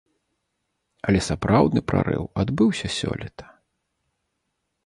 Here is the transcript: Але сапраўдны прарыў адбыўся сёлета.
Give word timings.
Але 1.11 1.19
сапраўдны 1.29 1.81
прарыў 1.91 2.23
адбыўся 2.45 2.87
сёлета. 2.99 3.45